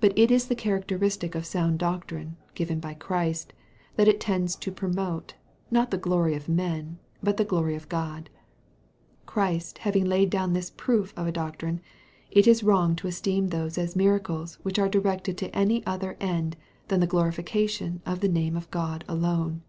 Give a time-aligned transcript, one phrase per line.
[0.00, 3.52] But it is the characteristic of sound doctrine, given by Christ,
[3.96, 5.34] that it tends to promote,
[5.70, 8.30] not the glory of men, but the glory of God.
[9.26, 11.82] Christ having laid down this proof of a doctrine,
[12.30, 16.56] it is wrong to esteem those as miracles which are directed to any other end
[16.88, 19.60] than the glorification of the name of God alone.